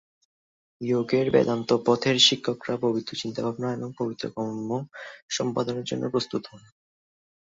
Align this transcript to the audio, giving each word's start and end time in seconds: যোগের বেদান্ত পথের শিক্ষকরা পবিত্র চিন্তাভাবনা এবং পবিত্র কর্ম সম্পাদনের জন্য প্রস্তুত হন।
যোগের 0.81 1.27
বেদান্ত 1.31 1.69
পথের 1.85 2.17
শিক্ষকরা 2.19 2.75
পবিত্র 2.77 3.11
চিন্তাভাবনা 3.15 3.69
এবং 3.73 3.89
পবিত্র 3.97 4.25
কর্ম 4.29 4.69
সম্পাদনের 5.29 5.85
জন্য 5.85 6.03
প্রস্তুত 6.09 6.43
হন। 6.47 6.61